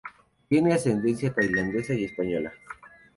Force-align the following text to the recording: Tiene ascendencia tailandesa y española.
Tiene 0.49 0.73
ascendencia 0.73 1.31
tailandesa 1.31 1.93
y 1.93 2.05
española. 2.05 2.51